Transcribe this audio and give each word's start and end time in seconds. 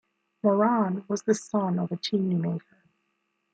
Moran 0.41 1.05
was 1.07 1.21
the 1.21 1.35
son 1.35 1.77
of 1.77 1.91
a 1.91 1.95
chimney 1.95 2.33
maker. 2.33 2.81